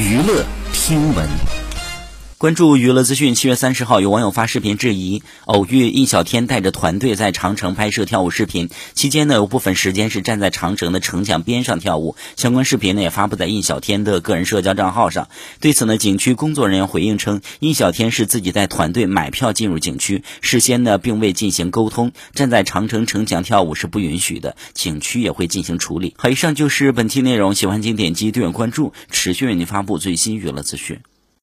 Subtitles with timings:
[0.00, 1.59] 娱乐听闻。
[2.40, 12.16] 关注娱乐资讯，七月三十号，有网友发视频质疑偶遇印小天带着团队在长城拍摄跳舞视频，期间呢有部分时间是站在长城的城墙边上跳舞。
[12.38, 15.28] 相关视频呢也发布在印小天的个人社交账号上。
[15.60, 26.14] 对此呢，景区工作人员回应称，印小天是自己带团队买票进入景区，事先呢并未进行沟通，站在长城城墙跳舞是不允许的，景区也会进行处理。
[26.16, 31.00] 好，以上就是本期内容，喜欢请点击订阅关注，持续为您发布最新娱乐资讯。